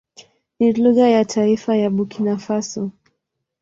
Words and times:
Ni 0.59 0.73
lugha 0.73 1.07
ya 1.09 1.25
taifa 1.25 1.75
ya 1.75 1.89
Burkina 1.89 2.37
Faso. 2.37 2.91